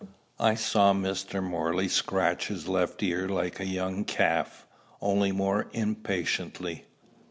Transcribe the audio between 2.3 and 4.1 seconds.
his left ear like a young